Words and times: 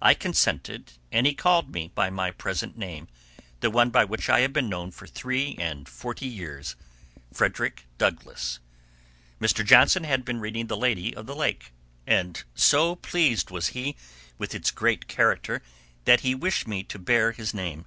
I 0.00 0.14
consented, 0.14 0.92
and 1.12 1.26
he 1.26 1.34
called 1.34 1.70
me 1.74 1.92
by 1.94 2.08
my 2.08 2.30
present 2.30 2.78
name—the 2.78 3.68
one 3.70 3.90
by 3.90 4.02
which 4.02 4.30
I 4.30 4.40
have 4.40 4.54
been 4.54 4.70
known 4.70 4.90
for 4.92 5.06
three 5.06 5.56
and 5.58 5.86
forty 5.86 6.26
years—Frederick 6.26 7.84
Douglass. 7.98 8.60
Mr. 9.38 9.62
Johnson 9.62 10.04
had 10.04 10.20
just 10.20 10.24
been 10.24 10.40
reading 10.40 10.68
the 10.68 10.76
"Lady 10.78 11.14
of 11.14 11.26
the 11.26 11.36
Lake," 11.36 11.74
and 12.06 12.42
so 12.54 12.96
pleased 12.96 13.50
was 13.50 13.66
he 13.76 13.94
with 14.38 14.54
its 14.54 14.70
great 14.70 15.06
character 15.06 15.60
that 16.06 16.20
he 16.20 16.34
wished 16.34 16.66
me 16.66 16.82
to 16.84 16.98
bear 16.98 17.32
his 17.32 17.52
name. 17.52 17.84